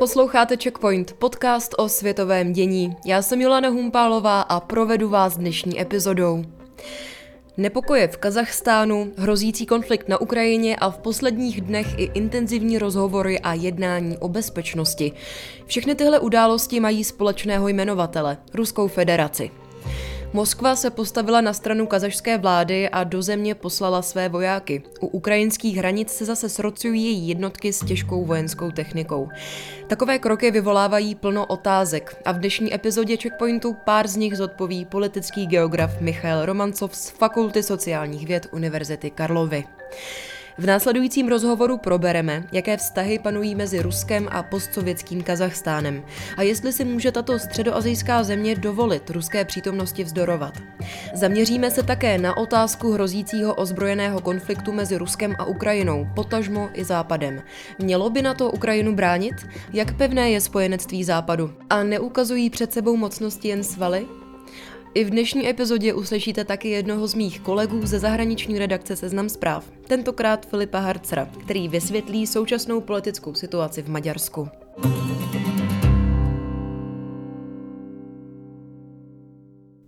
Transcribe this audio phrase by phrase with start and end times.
[0.00, 2.96] Posloucháte Checkpoint, podcast o světovém dění.
[3.06, 6.44] Já jsem Jolana Humpálová a provedu vás dnešní epizodou.
[7.56, 13.54] Nepokoje v Kazachstánu, hrozící konflikt na Ukrajině a v posledních dnech i intenzivní rozhovory a
[13.54, 15.12] jednání o bezpečnosti.
[15.66, 19.50] Všechny tyhle události mají společného jmenovatele– Ruskou federaci.
[20.32, 24.82] Moskva se postavila na stranu kazašské vlády a do země poslala své vojáky.
[25.00, 29.28] U ukrajinských hranic se zase srocují její jednotky s těžkou vojenskou technikou.
[29.86, 35.46] Takové kroky vyvolávají plno otázek a v dnešní epizodě Checkpointu pár z nich zodpoví politický
[35.46, 39.64] geograf Michal Romancov z Fakulty sociálních věd Univerzity Karlovy.
[40.58, 46.02] V následujícím rozhovoru probereme, jaké vztahy panují mezi Ruskem a postsovětským Kazachstánem
[46.36, 50.54] a jestli si může tato středoazijská země dovolit ruské přítomnosti vzdorovat.
[51.14, 57.42] Zaměříme se také na otázku hrozícího ozbrojeného konfliktu mezi Ruskem a Ukrajinou, potažmo i Západem.
[57.78, 59.34] Mělo by na to Ukrajinu bránit?
[59.72, 61.52] Jak pevné je spojenectví Západu?
[61.70, 64.19] A neukazují před sebou mocnosti jen svaly?
[64.94, 69.70] I v dnešní epizodě uslyšíte taky jednoho z mých kolegů ze zahraniční redakce Seznam zpráv,
[69.88, 74.48] tentokrát Filipa Harcera, který vysvětlí současnou politickou situaci v Maďarsku.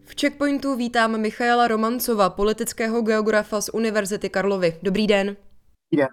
[0.05, 4.77] V Checkpointu vítám Michaela Romancova, politického geografa z Univerzity Karlovy.
[4.83, 5.27] Dobrý den.
[5.27, 6.09] Dobrý den.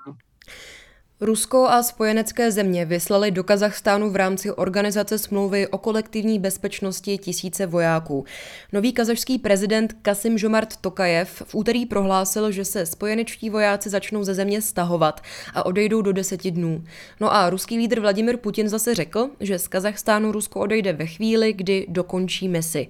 [1.22, 7.66] Rusko a spojenecké země vyslali do Kazachstánu v rámci organizace smlouvy o kolektivní bezpečnosti tisíce
[7.66, 8.26] vojáků.
[8.74, 14.34] Nový kazašský prezident Kasim Žomart Tokajev v úterý prohlásil, že se spojenečtí vojáci začnou ze
[14.34, 15.22] země stahovat
[15.54, 16.84] a odejdou do deseti dnů.
[17.20, 21.54] No a ruský lídr Vladimir Putin zase řekl, že z Kazachstánu Rusko odejde ve chvíli,
[21.54, 22.88] kdy dokončí misi.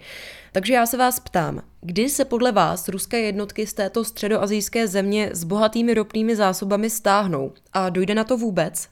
[0.52, 5.30] Takže já se vás ptám, kdy se podle vás ruské jednotky z této středoazijské země
[5.34, 8.90] s bohatými ropnými zásobami stáhnou a dojde na to vůbec?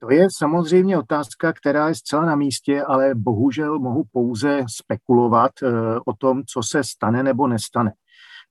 [0.00, 5.68] To je samozřejmě otázka, která je zcela na místě, ale bohužel mohu pouze spekulovat eh,
[6.06, 7.92] o tom, co se stane nebo nestane.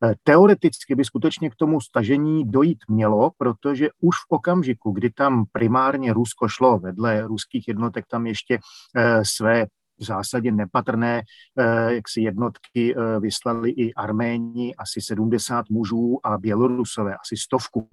[0.04, 5.44] Eh, teoreticky by skutečně k tomu stažení dojít mělo, protože už v okamžiku, kdy tam
[5.52, 8.60] primárně Rusko šlo, vedle ruských jednotek tam ještě
[8.96, 9.66] eh, své
[10.02, 11.22] v zásadě nepatrné
[11.60, 17.88] eh, jak si jednotky eh, vyslali i Arméni, asi 70 mužů a Bělorusové, asi stovku.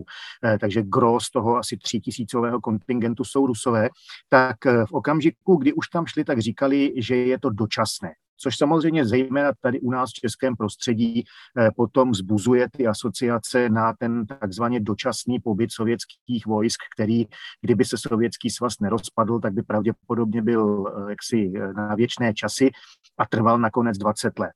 [0.45, 3.89] Eh, takže gros toho asi třítisícového kontingentu jsou Rusové.
[4.29, 9.07] Tak v okamžiku, kdy už tam šli, tak říkali, že je to dočasné což samozřejmě
[9.07, 11.25] zejména tady u nás v českém prostředí
[11.59, 17.25] eh, potom zbuzuje ty asociace na ten takzvaně dočasný pobyt sovětských vojsk, který,
[17.61, 22.71] kdyby se sovětský svaz nerozpadl, tak by pravděpodobně byl eh, jaksi eh, na věčné časy
[23.19, 24.53] a trval nakonec 20 let.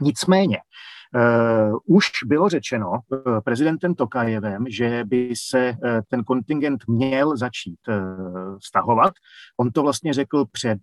[0.00, 0.58] Nicméně,
[1.86, 7.78] už bylo řečeno uh, prezidentem Tokajevem, že by se uh, ten kontingent měl začít
[8.62, 9.12] stahovat.
[9.60, 10.78] On to vlastně řekl před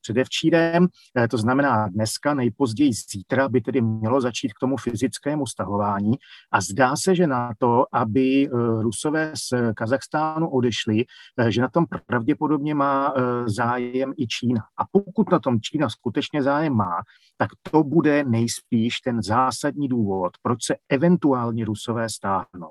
[0.00, 0.86] předevčírem,
[1.30, 6.12] to znamená dneska, nejpozději zítra by tedy mělo začít k tomu fyzickému stahování
[6.52, 8.48] a zdá se, že na to, aby
[8.80, 11.04] Rusové z Kazachstánu odešli,
[11.48, 13.14] že na tom pravděpodobně má
[13.46, 14.60] zájem i Čína.
[14.78, 17.02] A pokud na tom Čína skutečně zájem má,
[17.36, 22.70] tak to bude nejspíš ten zásadní důvod, proč se eventuálně Rusové stáhnou.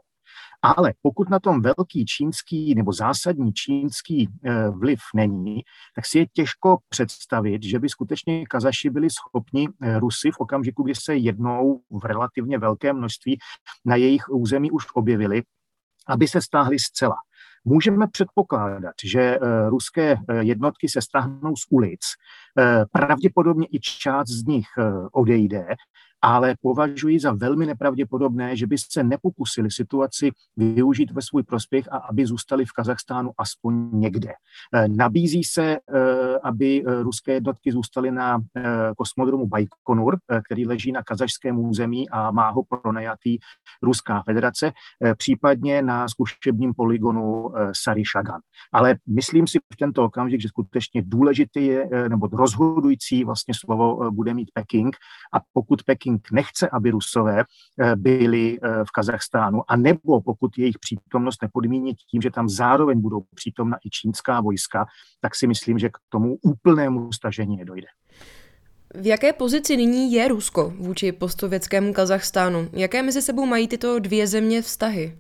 [0.62, 5.62] Ale pokud na tom velký čínský nebo zásadní čínský eh, vliv není,
[5.96, 10.84] tak si je těžko představit, že by skutečně Kazaši byli schopni eh, Rusy v okamžiku,
[10.84, 13.38] kdy se jednou v relativně velké množství
[13.86, 15.42] na jejich území už objevili,
[16.08, 17.16] aby se stáhli zcela.
[17.66, 19.40] Můžeme předpokládat, že eh,
[19.70, 22.00] ruské jednotky se stáhnou z ulic,
[22.92, 24.68] pravděpodobně i část z nich
[25.12, 25.66] odejde
[26.24, 31.98] ale považuji za velmi nepravděpodobné, že by se nepokusili situaci využít ve svůj prospěch a
[31.98, 34.34] aby zůstali v Kazachstánu aspoň někde.
[34.88, 35.78] Nabízí se,
[36.44, 38.40] aby ruské jednotky zůstaly na
[38.98, 43.38] kosmodromu Baikonur, který leží na kazašském území a má ho pronajatý
[43.82, 44.72] Ruská federace,
[45.18, 48.42] případně na zkušebním poligonu Sarišagan.
[48.72, 54.34] Ale myslím si v tento okamžik, že skutečně důležitý je, nebo rozhodující vlastně slovo bude
[54.34, 54.96] mít Peking
[55.34, 57.44] a pokud Peking nechce, aby Rusové
[57.96, 63.78] byli v Kazachstánu, a nebo pokud jejich přítomnost nepodmíní tím, že tam zároveň budou přítomna
[63.86, 64.86] i čínská vojska,
[65.22, 67.88] tak si myslím, že k tomu úplnému stažení nedojde.
[68.96, 72.70] V jaké pozici nyní je Rusko vůči postsovětskému Kazachstánu?
[72.74, 75.18] Jaké mezi sebou mají tyto dvě země vztahy?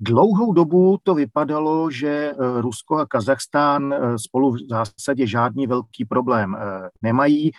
[0.00, 6.56] Dlouhou dobu to vypadalo, že Rusko a Kazachstán spolu v zásadě žádný velký problém
[7.02, 7.50] nemají.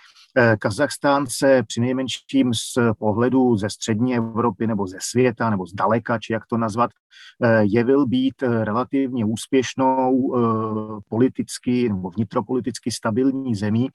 [0.59, 6.19] Kazachstán se při nejmenším z pohledu ze střední Evropy nebo ze světa nebo z daleka,
[6.19, 6.91] či jak to nazvat,
[7.61, 10.35] jevil být relativně úspěšnou
[11.09, 13.87] politicky nebo vnitropoliticky stabilní zemí,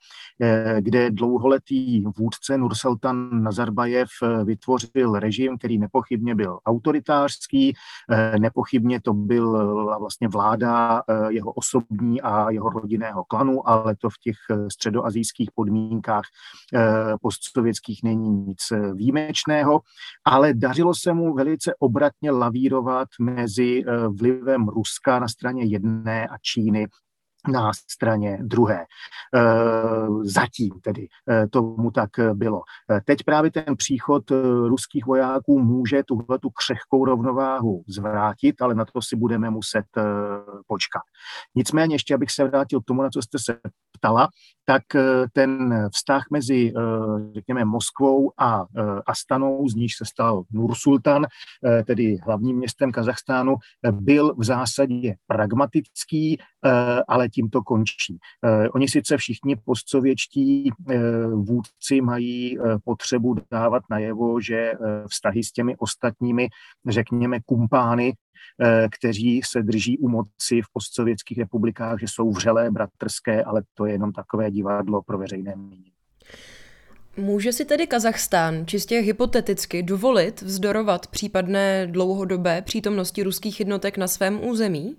[0.79, 4.07] kde dlouholetý vůdce Nursultan Nazarbajev
[4.43, 7.73] vytvořil režim, který nepochybně byl autoritářský,
[8.39, 14.37] nepochybně to byl vlastně vláda jeho osobní a jeho rodinného klanu, ale to v těch
[14.71, 16.23] středoazijských podmínkách
[17.21, 18.59] postsovětských není nic
[18.93, 19.81] výjimečného,
[20.25, 23.83] ale dařilo se mu velice obratně lavírovat mezi
[24.19, 26.87] vlivem Ruska na straně jedné a Číny
[27.51, 28.85] na straně druhé.
[30.23, 31.07] Zatím tedy
[31.49, 32.61] tomu tak bylo.
[33.05, 34.31] Teď právě ten příchod
[34.67, 39.85] ruských vojáků může tuhle tu křehkou rovnováhu zvrátit, ale na to si budeme muset
[40.67, 41.01] počkat.
[41.55, 43.59] Nicméně ještě, abych se vrátil k tomu, na co jste se
[43.97, 44.29] ptala,
[44.71, 44.83] tak
[45.33, 46.73] ten vztah mezi,
[47.33, 48.65] řekněme, Moskvou a
[49.05, 51.25] Astanou, z níž se stal Nursultan,
[51.85, 53.55] tedy hlavním městem Kazachstánu,
[53.91, 56.37] byl v zásadě pragmatický,
[57.07, 58.17] ale tím to končí.
[58.73, 60.71] Oni sice všichni postsovětští
[61.33, 64.73] vůdci mají potřebu dávat najevo, že
[65.09, 66.47] vztahy s těmi ostatními,
[66.87, 68.13] řekněme, kumpány,
[68.99, 73.91] kteří se drží u moci v postsovětských republikách, že jsou vřelé, bratrské, ale to je
[73.91, 75.91] jenom takové divadlo pro veřejné mínění.
[77.17, 84.43] Může si tedy Kazachstán čistě hypoteticky dovolit vzdorovat případné dlouhodobé přítomnosti ruských jednotek na svém
[84.43, 84.95] území?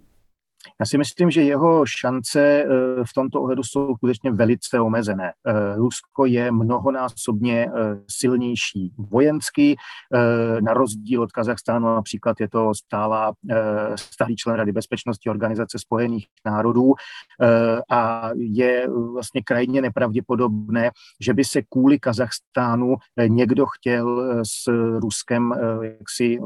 [0.81, 2.65] Já si myslím, že jeho šance
[3.05, 5.33] v tomto ohledu jsou skutečně velice omezené.
[5.77, 7.69] Rusko je mnohonásobně
[8.11, 9.77] silnější vojensky,
[10.61, 13.33] na rozdíl od Kazachstánu například je to stála
[13.97, 16.95] stálý člen Rady bezpečnosti Organizace spojených národů
[17.91, 22.97] a je vlastně krajně nepravděpodobné, že by se kvůli Kazachstánu
[23.29, 24.69] někdo chtěl s
[24.99, 26.39] Ruskem jaksi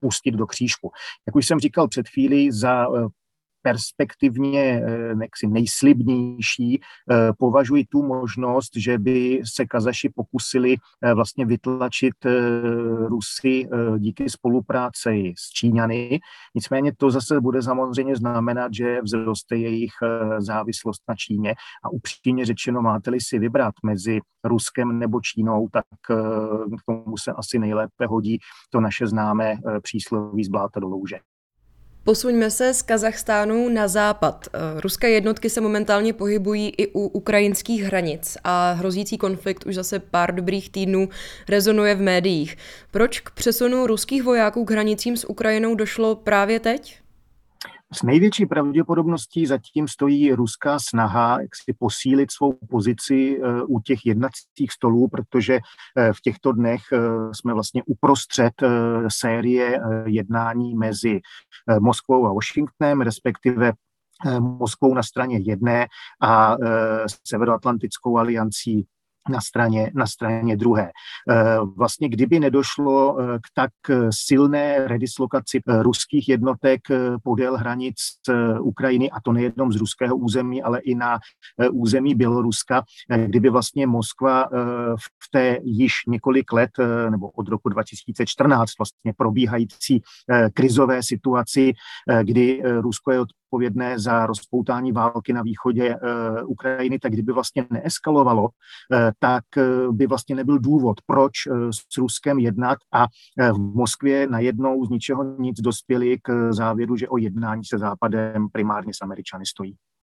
[0.00, 0.90] pustit do křížku.
[1.26, 2.86] Jak už jsem říkal před chvílí, za
[3.62, 4.82] perspektivně
[5.22, 6.80] jaksi nejslibnější
[7.38, 10.76] považuji tu možnost, že by se Kazaši pokusili
[11.14, 12.14] vlastně vytlačit
[13.06, 13.68] Rusy
[13.98, 16.20] díky spolupráci s Číňany.
[16.54, 19.92] Nicméně to zase bude samozřejmě znamenat, že vzroste jejich
[20.38, 21.54] závislost na Číně
[21.84, 27.58] a upřímně řečeno, máte-li si vybrat mezi Ruskem nebo Čínou, tak k tomu se asi
[27.58, 28.38] nejlépe hodí
[28.70, 31.16] to naše známé přísloví z bláta do louže.
[32.04, 34.48] Posuňme se z Kazachstánu na západ.
[34.76, 40.34] Ruské jednotky se momentálně pohybují i u ukrajinských hranic a hrozící konflikt už zase pár
[40.34, 41.08] dobrých týdnů
[41.48, 42.56] rezonuje v médiích.
[42.90, 46.98] Proč k přesunu ruských vojáků k hranicím s Ukrajinou došlo právě teď?
[47.94, 54.72] S největší pravděpodobností zatím stojí ruská snaha jak si posílit svou pozici u těch jednacích
[54.72, 55.60] stolů, protože
[56.12, 56.82] v těchto dnech
[57.32, 58.52] jsme vlastně uprostřed
[59.08, 61.20] série jednání mezi
[61.80, 63.72] Moskvou a Washingtonem, respektive
[64.38, 65.86] Moskvou na straně jedné
[66.22, 66.56] a
[67.26, 68.86] Severoatlantickou aliancí
[69.28, 70.90] na straně, na straně druhé.
[71.76, 73.70] Vlastně kdyby nedošlo k tak
[74.10, 76.80] silné redislokaci ruských jednotek
[77.24, 77.96] podél hranic
[78.60, 81.18] Ukrajiny, a to nejenom z ruského území, ale i na
[81.72, 82.82] území Běloruska,
[83.26, 84.48] kdyby vlastně Moskva
[84.96, 86.70] v té již několik let,
[87.10, 90.02] nebo od roku 2014 vlastně probíhající
[90.54, 91.72] krizové situaci,
[92.22, 93.20] kdy Rusko je
[93.52, 95.96] odpovědné za rozpoutání války na východě
[96.46, 98.48] Ukrajiny, tak kdyby vlastně neeskalovalo,
[99.18, 99.44] tak
[99.90, 101.32] by vlastně nebyl důvod, proč
[101.70, 103.06] s Ruskem jednat a
[103.52, 108.94] v Moskvě najednou z ničeho nic dospěli k závěru, že o jednání se Západem primárně
[108.94, 109.74] s Američany stojí.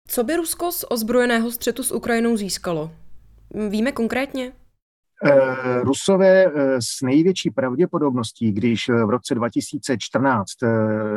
[0.09, 2.91] Co by Rusko z ozbrojeného střetu s Ukrajinou získalo?
[3.69, 4.53] Víme konkrétně?
[5.25, 10.53] Eh, Rusové eh, s největší pravděpodobností, když v roce 2014,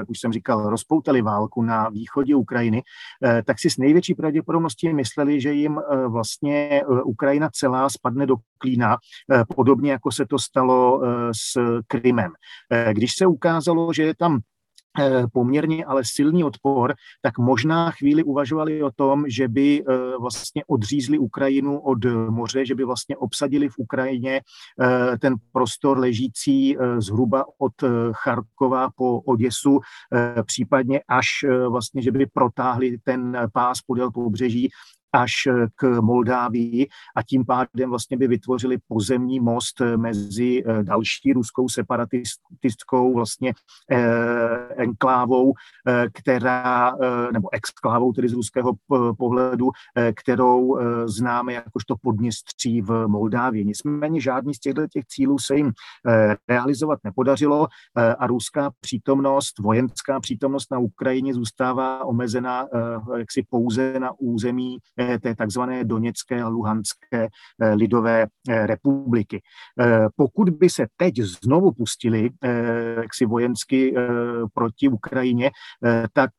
[0.08, 2.84] už jsem říkal, rozpoutali válku na východě Ukrajiny,
[3.46, 8.98] tak si s největší pravděpodobností mysleli, že jim vlastně Ukrajina celá spadne do klína,
[9.56, 11.02] podobně jako se to stalo
[11.32, 12.32] s Krymem.
[12.92, 14.59] Když se ukázalo, že je tam Eh,
[15.34, 21.18] poměrně ale silný odpor, tak možná chvíli uvažovali o tom, že by eh, vlastně odřízli
[21.18, 27.74] Ukrajinu od moře, že by vlastně obsadili v Ukrajině eh, ten prostor ležící zhruba od
[28.12, 29.80] Charkova po Oděsu,
[30.46, 31.26] případně až
[31.70, 34.70] vlastně, že by protáhli ten pás podél pobřeží
[35.14, 40.84] až eh, k Moldávii a tím pádem vlastně by vytvořili pozemní most eh, mezi eh,
[40.84, 43.54] další ruskou separatistickou vlastně
[44.78, 45.54] enklávou,
[46.14, 46.96] která,
[47.34, 48.74] nebo exklávou tedy z ruského
[49.18, 49.70] pohledu,
[50.16, 53.66] kterou známe jakožto podněstří v Moldávii.
[53.66, 55.72] Nicméně žádný z těchto těch cílů se jim
[56.50, 62.68] realizovat nepodařilo a ruská přítomnost, vojenská přítomnost na Ukrajině zůstává omezená
[63.18, 64.78] jaksi pouze na území
[65.22, 67.28] té takzvané Doněcké a Luhanské
[67.62, 69.42] eh, lidové eh, republiky.
[70.16, 72.30] Pokud by se teď znovu pustili
[73.02, 73.96] jaksi vojensky
[74.54, 75.52] proti Ukrajině,
[76.14, 76.32] tak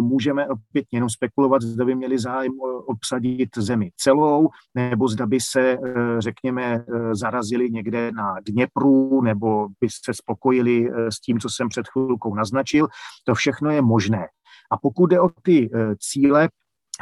[0.00, 2.52] můžeme opět jenom spekulovat, zda by měli zájem
[2.86, 5.78] obsadit zemi celou, nebo zda by se,
[6.18, 12.34] řekněme, zarazili někde na Dněpru, nebo by se spokojili s tím, co jsem před chvilkou
[12.34, 12.88] naznačil.
[13.24, 14.26] To všechno je možné.
[14.70, 16.48] A pokud jde o ty cíle,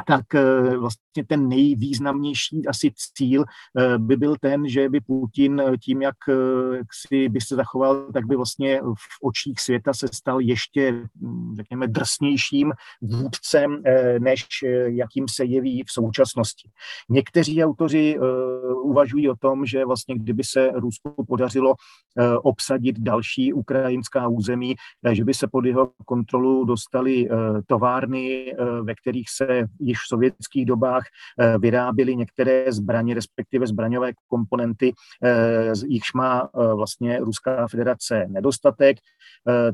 [0.07, 3.43] tak eh, vlastně ten nejvýznamnější asi cíl
[3.79, 6.15] eh, by byl ten, že by Putin eh, tím, jak,
[6.73, 11.55] jak si by se zachoval, tak by vlastně v očích světa se stal ještě, hm,
[11.55, 12.71] řekněme, drsnějším
[13.01, 13.83] vůdcem,
[14.19, 14.45] než
[14.85, 16.69] jakým se jeví v současnosti.
[17.09, 18.19] Někteří autoři
[18.83, 21.75] uvažují o tom, že vlastně kdyby se Rusku podařilo
[22.43, 24.75] obsadit další ukrajinská území,
[25.11, 27.29] že by se pod jeho kontrolu dostali
[27.67, 31.03] továrny, ve kterých se již v sovětských dobách
[31.39, 38.97] eh, vyráběly některé zbraně, respektive zbraňové komponenty, eh, jichž má eh, vlastně Ruská federace nedostatek,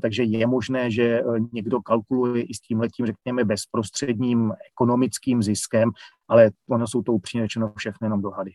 [0.01, 1.21] takže je možné, že
[1.53, 5.91] někdo kalkuluje i s tím letím, řekněme, bezprostředním ekonomickým ziskem,
[6.27, 8.51] ale ono jsou to upřímně řečeno všechno jenom dohady.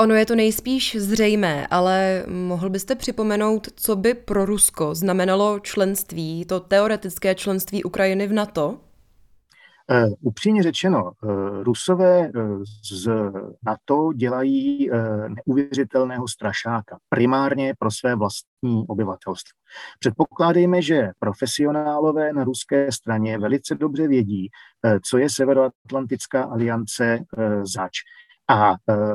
[0.00, 6.44] Ono je to nejspíš zřejmé, ale mohl byste připomenout, co by pro Rusko znamenalo členství,
[6.44, 8.87] to teoretické členství Ukrajiny v NATO?
[9.90, 13.10] Uh, upřímně řečeno, uh, Rusové uh, z
[13.66, 14.90] NATO dělají
[15.28, 19.58] neuvěřitelného strašáka, primárně pro své vlastní obyvatelstvo.
[19.98, 24.48] Předpokládejme, že profesionálové na ruské straně velice dobře vědí,
[25.04, 27.18] co je Severoatlantická aliance
[27.62, 27.92] zač.
[28.48, 28.74] A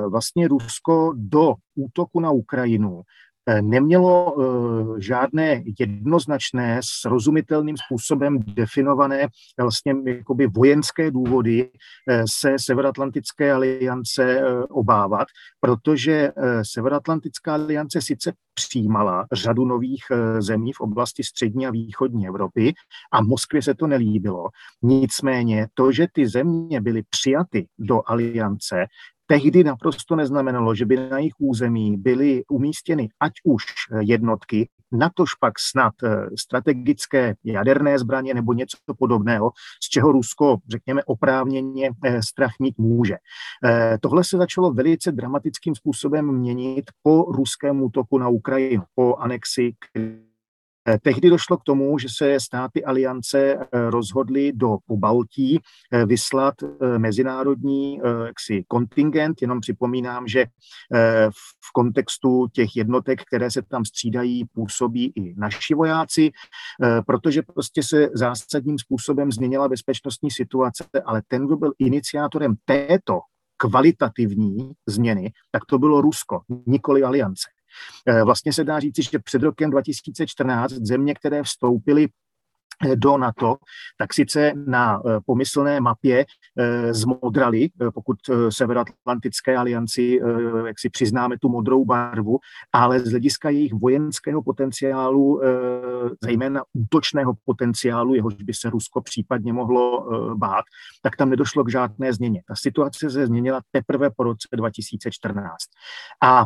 [0.09, 9.27] vlastně Rusko do útoku na Ukrajinu Eh, nemělo eh, žádné jednoznačné, srozumitelným způsobem definované
[9.59, 11.69] vlastně jakoby vojenské důvody
[12.09, 15.27] eh, se Severoatlantické aliance obávat,
[15.59, 16.31] protože
[16.61, 20.03] Severoatlantická aliance sice přijímala řadu nových
[20.39, 22.73] zemí v oblasti střední a východní Evropy
[23.11, 24.49] a Moskvě se to nelíbilo.
[24.81, 28.85] Nicméně to, že ty země byly přijaty do aliance,
[29.33, 33.63] tehdy naprosto neznamenalo, že by na jejich území byly umístěny ať už
[33.99, 39.51] jednotky, natož pak snad eh, strategické jaderné zbraně nebo něco podobného,
[39.83, 43.15] z čeho Rusko, řekněme, oprávněně eh, strach mít může.
[43.65, 49.73] Eh, tohle se začalo velice dramatickým způsobem měnit po ruském útoku na Ukrajinu, po anexi
[49.97, 50.32] Eh,
[51.01, 55.59] tehdy došlo k tomu, že se státy aliance eh, rozhodly do Pobaltí
[55.91, 56.55] eh, vyslat
[56.97, 59.41] mezinárodní jaksi, kontingent.
[59.41, 60.45] Jenom připomínám, že
[61.67, 66.31] v kontextu těch jednotek, které se tam střídají, působí i naši vojáci,
[67.07, 73.19] protože prostě se zásadním způsobem změnila bezpečnostní situace, ale ten, kdo byl iniciátorem této
[73.57, 77.47] kvalitativní změny, tak to bylo Rusko, nikoli aliance.
[78.07, 82.07] Eh, vlastně se dá říci, že před rokem 2014 země, které vstoupily
[82.85, 83.55] eh, do NATO,
[83.97, 86.25] tak sice na eh, pomyslné mapě
[86.91, 88.17] zmodrali, pokud
[88.49, 90.19] Severoatlantické alianci,
[90.65, 92.39] jak si přiznáme tu modrou barvu,
[92.73, 95.41] ale z hlediska jejich vojenského potenciálu,
[96.23, 100.65] zejména útočného potenciálu, jehož by se Rusko případně mohlo bát,
[101.01, 102.41] tak tam nedošlo k žádné změně.
[102.47, 105.47] Ta situace se změnila teprve po roce 2014.
[106.23, 106.45] A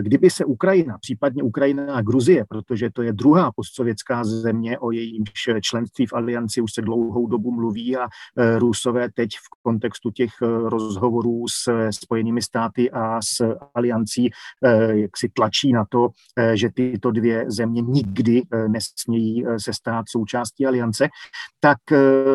[0.00, 5.48] kdyby se Ukrajina, případně Ukrajina a Gruzie, protože to je druhá postsovětská země, o jejímž
[5.60, 10.30] členství v alianci už se dlouhou dobu mluví a eh, Rusové teď v kontextu těch
[10.42, 14.30] eh, rozhovorů s Spojenými státy a s aliancí
[14.88, 16.08] jak si tlačí na to,
[16.54, 21.08] že tyto dvě země nikdy nesmějí se stát součástí aliance,
[21.60, 21.78] tak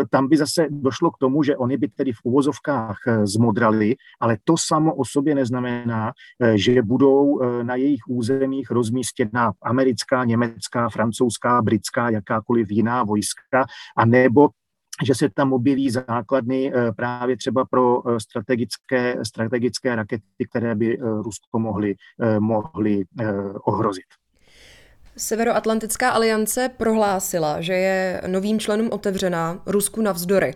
[0.10, 4.58] tam by zase došlo k tomu, že oni by tedy v uvozovkách zmodrali, ale to
[4.58, 6.12] samo o sobě neznamená,
[6.56, 13.66] že budou budou eh, na jejich územích rozmístěna americká, německá, francouzská, britská, jakákoliv jiná vojska,
[13.98, 14.50] a nebo
[15.06, 20.98] že se tam objeví základny eh, právě třeba pro eh, strategické, strategické rakety, které by
[21.02, 21.96] Rusko mohly,
[22.40, 23.04] mohly
[23.64, 24.06] ohrozit.
[25.18, 30.54] Severoatlantická aliance prohlásila, že je novým členům otevřená Rusku navzdory.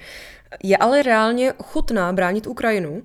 [0.63, 3.03] Je ale reálně chutná bránit Ukrajinu?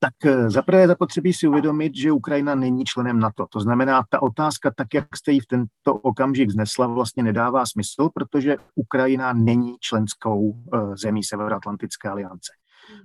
[0.00, 3.46] Tak eh, zaprvé zapotřebí si uvědomit, že Ukrajina není členem NATO.
[3.50, 8.08] To znamená, ta otázka, tak jak jste ji v tento okamžik znesla, vlastně nedává smysl,
[8.14, 12.52] protože Ukrajina není členskou eh, zemí Severoatlantické aliance.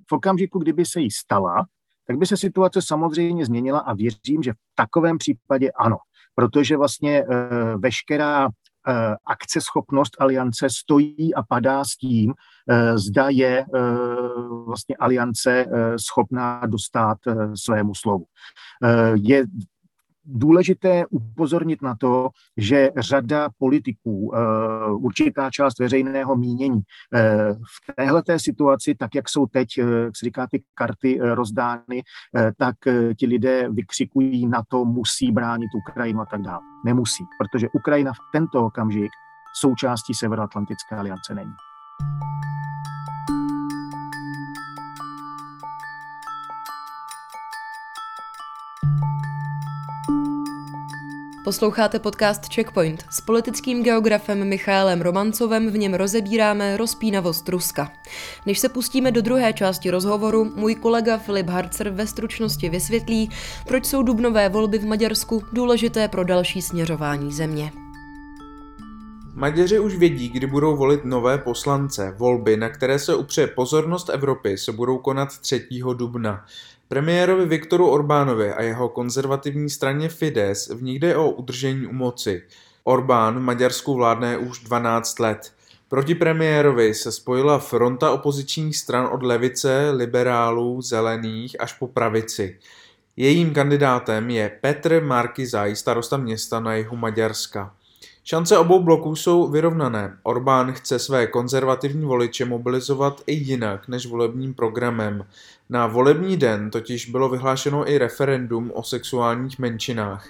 [0.09, 1.65] V okamžiku, kdyby se jí stala,
[2.07, 5.97] tak by se situace samozřejmě změnila a věřím, že v takovém případě ano,
[6.35, 8.47] protože vlastně eh, veškerá
[9.25, 12.33] akceschopnost aliance stojí a padá s tím,
[12.69, 13.81] eh, zda je eh,
[14.65, 15.65] vlastně aliance
[15.95, 17.17] schopná dostat
[17.55, 18.25] svému slovu.
[19.15, 19.45] Je
[20.25, 24.31] důležité upozornit na to, že řada politiků,
[24.97, 26.81] určitá část veřejného mínění
[27.61, 32.03] v téhle situaci, tak jak jsou teď, jak se říká, ty karty rozdány,
[32.57, 32.75] tak
[33.19, 36.61] ti lidé vykřikují na to, musí bránit Ukrajinu a tak dále.
[36.85, 39.11] Nemusí, protože Ukrajina v tento okamžik
[39.61, 41.53] součástí Severoatlantické aliance není.
[51.45, 53.05] Posloucháte podcast Checkpoint.
[53.09, 57.91] S politickým geografem Michaelem Romancovem v něm rozebíráme rozpínavost Ruska.
[58.45, 63.29] Než se pustíme do druhé části rozhovoru, můj kolega Filip Harcer ve stručnosti vysvětlí,
[63.67, 67.71] proč jsou dubnové volby v Maďarsku důležité pro další směřování země.
[69.33, 72.15] Maďaři už vědí, kdy budou volit nové poslance.
[72.17, 75.67] Volby, na které se upře pozornost Evropy, se budou konat 3.
[75.93, 76.45] dubna.
[76.87, 82.43] Premiérovi Viktoru Orbánovi a jeho konzervativní straně Fides v jde o udržení u moci.
[82.83, 85.53] Orbán v Maďarsku vládne už 12 let.
[85.89, 92.59] Proti premiérovi se spojila fronta opozičních stran od levice, liberálů, zelených až po pravici.
[93.17, 97.73] Jejím kandidátem je Petr Markizaj, starosta města na jihu Maďarska.
[98.27, 100.17] Šance obou bloků jsou vyrovnané.
[100.23, 105.25] Orbán chce své konzervativní voliče mobilizovat i jinak než volebním programem.
[105.69, 110.27] Na volební den totiž bylo vyhlášeno i referendum o sexuálních menšinách.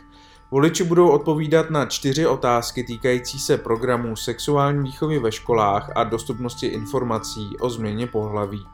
[0.51, 6.67] Voliči budou odpovídat na čtyři otázky týkající se programu sexuální výchovy ve školách a dostupnosti
[6.67, 8.65] informací o změně pohlaví.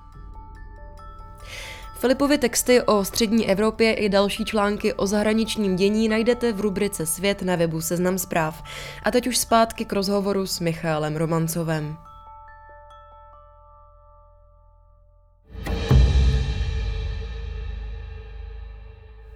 [2.02, 7.42] Filipovy texty o střední Evropě i další články o zahraničním dění najdete v rubrice Svět
[7.42, 8.64] na webu Seznam zpráv.
[9.04, 11.98] A teď už zpátky k rozhovoru s Michálem Romancovem.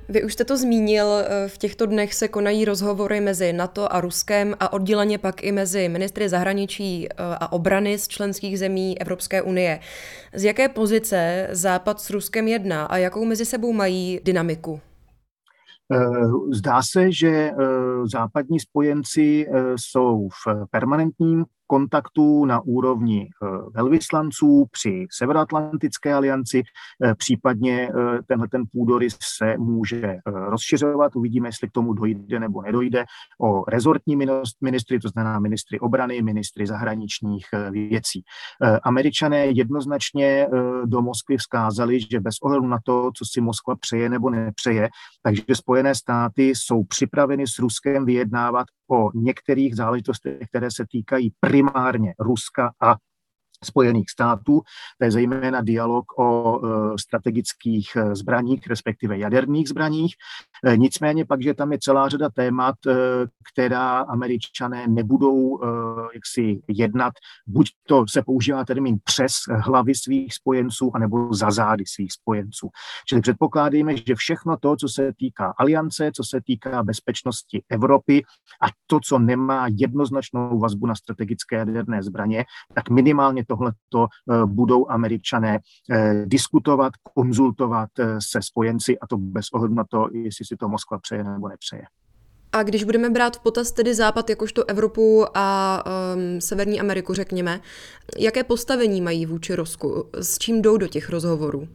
[0.09, 4.01] Vy už jste to zmínil, eh, v těchto dnech se konají rozhovory mezi NATO a
[4.01, 9.41] Ruskem a odděleně pak i mezi ministry zahraničí eh, a obrany z členských zemí Evropské
[9.41, 9.79] unie.
[10.33, 14.79] Z jaké pozice Západ s Ruskem jedná a jakou mezi sebou mají dynamiku?
[15.93, 15.97] Eh,
[16.53, 17.51] zdá se, že
[18.11, 26.63] západní spojenci jsou v permanentním kontaktů na úrovni eh, velvyslanců při Severoatlantické alianci,
[27.03, 32.61] eh, případně eh, tenhle ten půdorys se může rozšiřovat, uvidíme, jestli k tomu dojde nebo
[32.61, 33.05] nedojde,
[33.41, 34.15] o rezortní
[34.61, 38.23] ministry, to znamená ministry obrany, ministry zahraničních věcí.
[38.83, 40.47] Američané jednoznačně
[40.85, 44.89] do Moskvy vzkázali, že bez ohledu na to, co si Moskva přeje nebo nepřeje,
[45.23, 52.13] takže Spojené státy jsou připraveny s Ruskem vyjednávat o některých záležitostech, které se týkají primárně
[52.19, 52.95] Ruska a
[53.65, 54.61] Spojených států,
[54.99, 60.15] to je zejména dialog o e, strategických e, zbraních, respektive jaderných zbraních.
[60.65, 62.75] E, nicméně pak, že tam je celá řada témat,
[63.53, 65.59] která američané nebudou
[66.13, 67.13] jaksi jednat,
[67.47, 72.69] buď to se používá termín přes hlavy svých spojenců, anebo za zády svých spojenců.
[73.07, 78.23] Čili předpokládáme, že všechno to, co se týká aliance, co se týká bezpečnosti Evropy
[78.61, 84.07] a to, co nemá jednoznačnou vazbu na strategické jaderné zbraně, tak minimálně to tohleto
[84.45, 85.59] budou američané
[86.25, 87.89] diskutovat, konzultovat
[88.31, 91.83] se spojenci a to bez ohledu na to, jestli si to Moskva přeje nebo nepřeje.
[92.51, 97.61] A když budeme brát v potaz tedy Západ jakožto Evropu a um, Severní Ameriku, řekněme,
[98.19, 100.09] jaké postavení mají vůči Rusku?
[100.13, 101.67] S čím jdou do těch rozhovorů?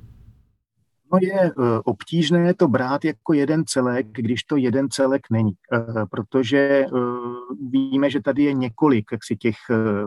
[1.12, 1.52] No je eh,
[1.84, 6.88] obtížné to brát jako jeden celek, když to jeden celek není, eh, protože eh,
[7.70, 9.56] víme, že tady je několik jaksi těch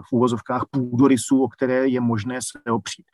[0.09, 3.05] v úvozovkách půdorysů, o které je možné se opřít.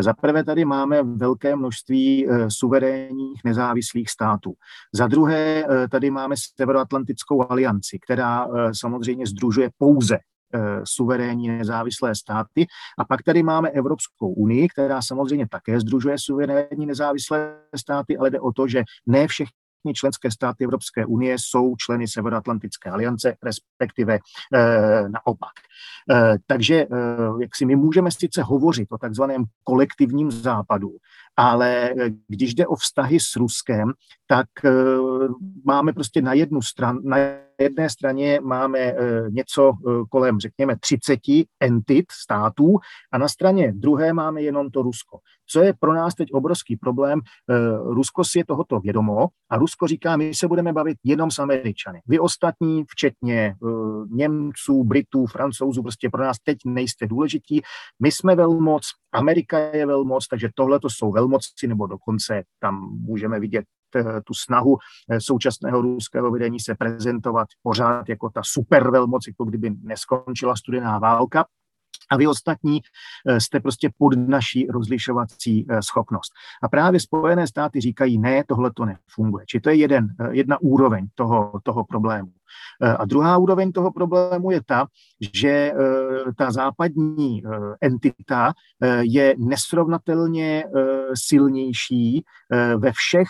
[0.00, 4.54] Za prvé tady máme velké množství suverénních nezávislých států.
[4.94, 10.18] Za druhé tady máme Severoatlantickou alianci, která samozřejmě združuje pouze
[10.84, 12.66] suverénní nezávislé státy.
[12.98, 18.40] A pak tady máme Evropskou unii, která samozřejmě také združuje suverénní nezávislé státy, ale jde
[18.40, 19.52] o to, že ne všechny
[19.94, 24.18] členské státy Evropské unie jsou členy Severoatlantické aliance, respektive e,
[25.08, 25.52] naopak.
[26.10, 26.88] E, takže e,
[27.40, 30.90] jak si my můžeme sice hovořit o takzvaném kolektivním západu,
[31.38, 31.94] ale
[32.28, 33.92] když jde o vztahy s Ruskem,
[34.26, 34.70] tak e,
[35.64, 37.16] máme prostě na jednu stranu, na
[37.60, 38.94] jedné straně máme e,
[39.30, 39.72] něco
[40.10, 41.18] kolem, řekněme, 30
[41.60, 42.78] entit států
[43.12, 45.18] a na straně druhé máme jenom to Rusko.
[45.50, 47.20] Co je pro nás teď obrovský problém,
[47.84, 52.00] Rusko si je tohoto vědomo a Rusko říká, my se budeme bavit jenom s Američany.
[52.06, 53.54] Vy ostatní, včetně
[54.10, 57.62] Němců, Britů, Francouzů, prostě pro nás teď nejste důležití.
[58.02, 63.40] My jsme velmoc, Amerika je velmoc, takže tohle to jsou velmoci, nebo dokonce tam můžeme
[63.40, 63.64] vidět
[63.96, 64.76] Eh, tu snahu
[65.10, 71.46] eh, současného ruského vedení se prezentovat pořád jako ta supervelmoc, jako kdyby neskončila studená válka
[72.10, 72.80] a vy ostatní
[73.26, 76.32] eh, jste prostě pod naší rozlišovací schopnost.
[76.62, 79.44] A právě Spojené státy říkají, ne, tohle to nefunguje.
[79.46, 82.32] Či to je jeden, jedna úroveň toho, toho problému.
[82.82, 84.86] Eh, a druhá úroveň toho problému je ta,
[85.34, 85.74] že eh,
[86.36, 88.52] ta západní eh, entita
[89.00, 90.64] je nesrovnatelně
[91.14, 92.24] silnější
[92.76, 93.28] ve všech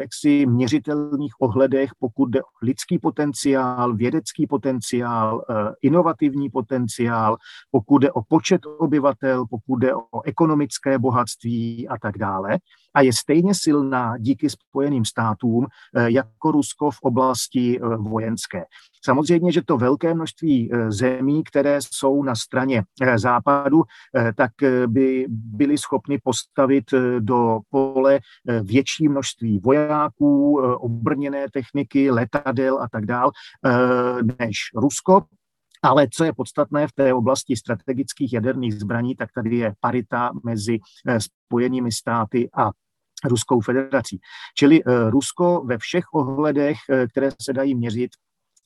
[0.00, 5.44] jaksi měřitelných ohledech, pokud jde o lidský potenciál, vědecký potenciál,
[5.82, 7.36] inovativní potenciál,
[7.70, 12.58] pokud jde o počet obyvatel, pokud jde o ekonomické bohatství a tak dále
[12.94, 18.64] a je stejně silná díky Spojeným státům eh, jako Rusko v oblasti eh, vojenské.
[19.04, 22.82] Samozřejmě, že to velké množství eh, zemí, které jsou na straně
[23.16, 23.82] západu,
[24.36, 24.50] tak
[24.86, 26.84] by byly schopny postavit
[27.18, 28.20] do pole
[28.62, 33.30] větší množství vojáků, obrněné techniky, letadel a tak dál,
[34.38, 35.22] než Rusko.
[35.82, 40.78] Ale co je podstatné v té oblasti strategických jaderných zbraní, tak tady je parita mezi
[41.18, 42.70] Spojenými státy a
[43.24, 44.20] Ruskou federací.
[44.56, 48.10] Čili eh, Rusko ve všech ohledech, eh, které se dají měřit,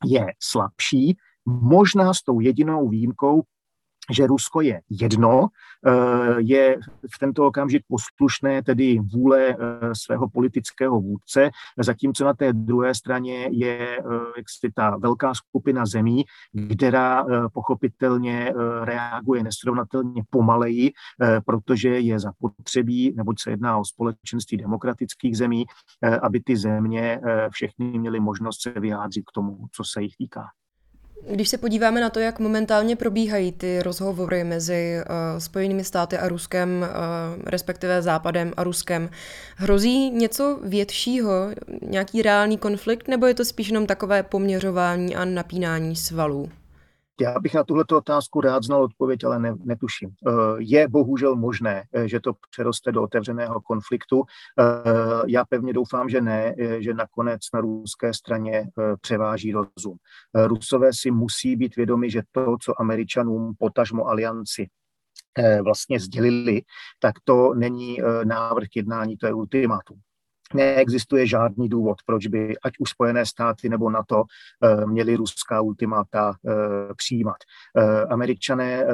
[0.06, 1.16] je slabší,
[1.46, 3.42] možná s tou jedinou výjimkou,
[4.10, 5.48] že Rusko je jedno,
[5.86, 6.76] eh, je
[7.14, 9.56] v tento okamžik poslušné tedy vůle eh,
[9.92, 14.02] svého politického vůdce, zatímco na té druhé straně je eh,
[14.36, 16.24] jaksi ta velká skupina zemí,
[16.76, 20.92] která pochopitelně reaguje nesrovnatelně pomaleji,
[21.46, 25.64] protože je zapotřebí, neboť se jedná o společenství demokratických zemí,
[26.22, 30.44] aby ty země všechny měly možnost se vyjádřit k tomu, co se jich týká.
[31.26, 36.28] Když se podíváme na to, jak momentálně probíhají ty rozhovory mezi uh, Spojenými státy a
[36.28, 39.10] Ruskem, uh, respektive Západem a Ruskem,
[39.56, 41.50] hrozí něco většího,
[41.82, 46.50] nějaký reálný konflikt, nebo je to spíš jenom takové poměřování a napínání svalů?
[47.20, 50.10] Já bych na tuhle otázku rád znal odpověď, ale ne, netuším.
[50.10, 54.22] Eh, je bohužel možné, eh, že to přeroste do otevřeného konfliktu.
[54.60, 54.64] Eh,
[55.26, 58.68] já pevně doufám, že ne, že nakonec na ruské straně
[59.00, 59.96] převáží rozum.
[60.34, 64.68] Rusové si musí být vědomi, že to, co američanům potažmo alianci
[65.64, 66.62] vlastně sdělili,
[67.00, 70.00] tak to není návrh jednání, to je ultimátum
[70.54, 74.24] neexistuje žádný důvod, proč by ať už Spojené státy nebo NATO
[74.64, 76.54] eh, měli ruská ultimáta eh,
[76.94, 77.36] přijímat.
[77.76, 78.84] Eh, Američané,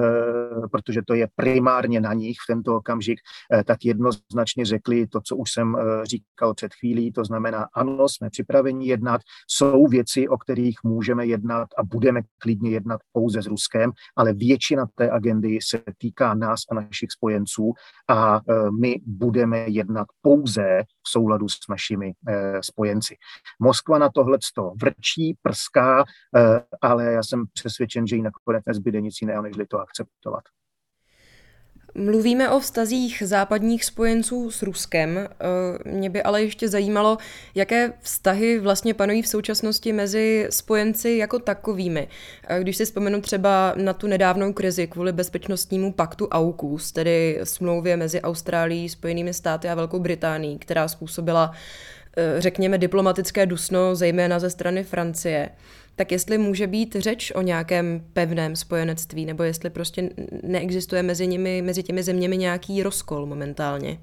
[0.71, 3.19] protože to je primárně na nich v tento okamžik,
[3.67, 8.87] tak jednoznačně řekli to, co už jsem říkal před chvílí, to znamená, ano, jsme připraveni
[8.87, 14.33] jednat, jsou věci, o kterých můžeme jednat a budeme klidně jednat pouze s Ruskem, ale
[14.33, 17.73] většina té agendy se týká nás a našich spojenců
[18.09, 18.41] a
[18.81, 23.17] my budeme jednat pouze v souladu s našimi eh, spojenci.
[23.61, 24.39] Moskva na tohle
[24.83, 26.05] vrčí, prská,
[26.37, 30.45] eh, ale já jsem přesvědčen, že jí nakonec nezbyde nic jiného, než to akceptovat.
[31.97, 35.19] Mluvíme o vztazích západních spojenců s Ruskem.
[35.19, 37.19] Eh, mě by ale ještě zajímalo,
[37.55, 42.09] jaké vztahy vlastně panují v současnosti mezi spojenci jako takovými.
[42.49, 47.97] Eh, když si vzpomenu třeba na tu nedávnou krizi kvůli bezpečnostnímu paktu AUKUS, tedy smlouvě
[47.97, 51.53] mezi Austrálií, Spojenými státy a Velkou Británií, která způsobila,
[52.17, 55.49] eh, řekněme, diplomatické dusno, zejména ze strany Francie
[55.97, 60.11] tak jestli může být řeč o nějakém pevném spojenectví, nebo jestli prostě
[60.43, 64.01] neexistuje mezi, nimi, mezi těmi zeměmi nějaký rozkol momentálně?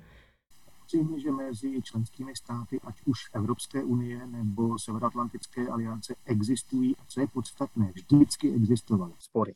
[0.92, 7.22] Samozřejmě, že mezi členskými státy, ať už Evropské unie nebo Severoatlantické aliance, existují, a co
[7.22, 9.54] je podstatné, vždycky existovaly spory.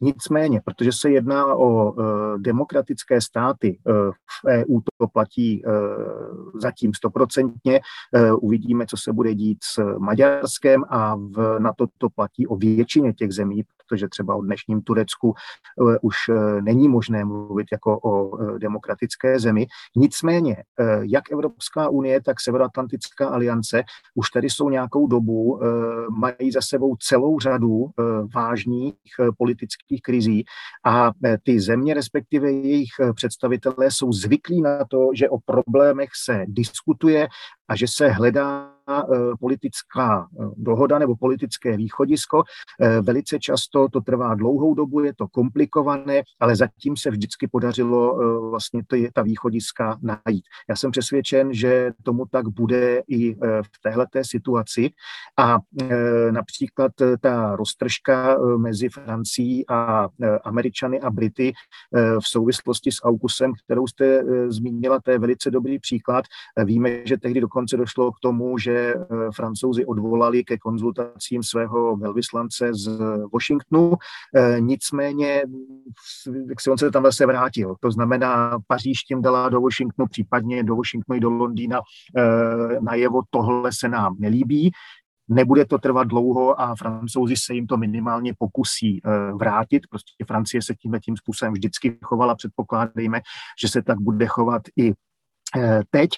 [0.00, 2.04] Nicméně, protože se jedná o e,
[2.38, 5.70] demokratické státy, e, v EU platí e,
[6.54, 7.80] zatím stoprocentně,
[8.14, 12.56] e, uvidíme, co se bude dít s Maďarskem a v, na to to platí o
[12.56, 16.16] většině těch zemí, protože třeba o dnešním Turecku e, už
[16.60, 19.66] není možné mluvit jako o demokratické zemi.
[19.96, 20.56] Nicméně,
[21.00, 23.82] jak Evropská unie, tak Severoatlantická aliance
[24.14, 25.60] už tady jsou nějakou dobu,
[26.18, 27.86] mají za sebou celou řadu
[28.34, 28.94] vážných
[29.38, 30.44] politických krizí
[30.86, 31.10] a
[31.42, 37.28] ty země, respektive jejich představitelé, jsou zvyklí na to, že o problémech se diskutuje
[37.68, 38.77] a že se hledá
[39.40, 42.42] politická dohoda nebo politické východisko.
[43.02, 48.18] Velice často to trvá dlouhou dobu, je to komplikované, ale zatím se vždycky podařilo
[48.50, 50.44] vlastně ty, ta východiska najít.
[50.68, 54.90] Já jsem přesvědčen, že tomu tak bude i v téhleté situaci
[55.38, 55.58] a
[56.30, 60.08] například ta roztržka mezi Francií a
[60.44, 61.52] Američany a Brity
[62.20, 66.24] v souvislosti s AUKUSem, kterou jste zmínila, to je velice dobrý příklad.
[66.64, 68.96] Víme, že tehdy dokonce došlo k tomu, že eh,
[69.34, 72.98] francouzi odvolali ke konzultacím svého velvyslance z
[73.32, 73.94] Washingtonu,
[74.36, 75.42] eh, nicméně
[76.48, 77.74] jak se on se tam zase vrátil.
[77.80, 81.80] To znamená, Paříž tím dala do Washingtonu, případně do Washingtonu i do Londýna
[82.16, 84.70] eh, najevo, tohle se nám nelíbí,
[85.30, 89.00] Nebude to trvat dlouho a francouzi se jim to minimálně pokusí
[89.34, 89.82] vrátit.
[89.90, 92.34] Prostě Francie se tímhle tím způsobem vždycky chovala.
[92.34, 93.20] Předpokládejme,
[93.60, 94.92] že se tak bude chovat i
[95.90, 96.10] teď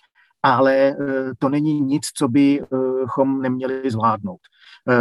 [0.43, 0.95] ale eh,
[1.39, 4.41] to není nic, co bychom neměli zvládnout.
[4.89, 4.95] Eh,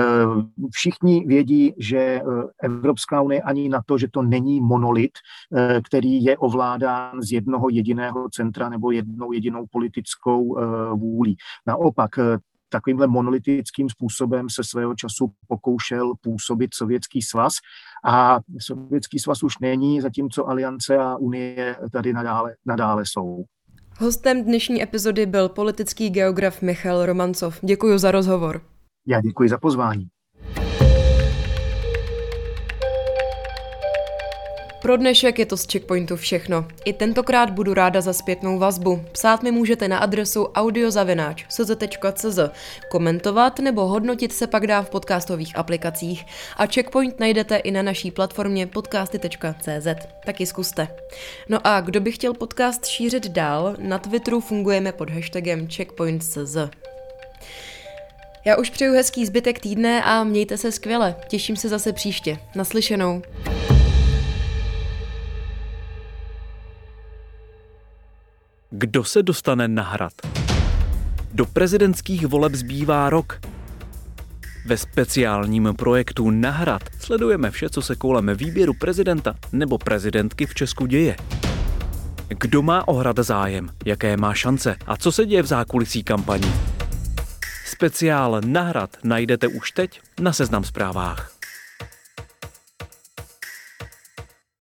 [0.71, 2.21] všichni vědí, že eh,
[2.63, 5.11] Evropská unie ani na to, že to není monolit,
[5.85, 10.57] který je ovládán z jednoho jediného centra nebo jednou jedinou politickou
[10.95, 11.37] vůlí.
[11.67, 12.09] Naopak,
[12.69, 17.53] takovýmhle monolitickým způsobem se svého času pokoušel působit Sovětský svaz
[18.05, 23.45] a Sovětský svaz už není, zatímco Aliance a Unie tady nadále, nadále jsou.
[24.01, 27.59] Hostem dnešní epizody byl politický geograf Michal Romancov.
[27.61, 28.61] Děkuji za rozhovor.
[29.07, 30.07] Já děkuji za pozvání.
[34.81, 36.65] Pro dnešek je to z Checkpointu všechno.
[36.85, 39.05] I tentokrát budu ráda za zpětnou vazbu.
[39.11, 42.39] Psát mi můžete na adresu audiozavináč.cz,
[42.91, 46.25] komentovat nebo hodnotit se pak dá v podcastových aplikacích
[46.57, 49.87] a Checkpoint najdete i na naší platformě podcasty.cz.
[50.25, 50.87] Taky zkuste.
[51.49, 56.57] No a kdo by chtěl podcast šířit dál, na Twitteru fungujeme pod hashtagem checkpoint.cz.
[58.45, 61.15] Já už přeju hezký zbytek týdne a mějte se skvěle.
[61.27, 62.37] Těším se zase příště.
[62.55, 63.21] Naslyšenou.
[68.71, 70.13] Kdo se dostane na hrad?
[71.33, 73.39] Do prezidentských voleb zbývá rok.
[74.65, 80.53] Ve speciálním projektu Na hrad sledujeme vše, co se kolem výběru prezidenta nebo prezidentky v
[80.53, 81.15] Česku děje.
[82.27, 86.53] Kdo má o hrad zájem, jaké má šance a co se děje v zákulisí kampaní.
[87.65, 91.38] Speciál Na hrad najdete už teď na Seznam zprávách.